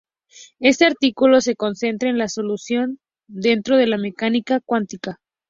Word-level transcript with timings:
Este 0.59 0.85
artículo 0.87 1.41
se 1.41 1.55
concentra 1.55 2.09
en 2.09 2.17
la 2.17 2.27
solución 2.27 2.97
dentro 3.27 3.77
de 3.77 3.85
la 3.85 3.99
mecánica 3.99 4.59
cuántica. 4.59 5.19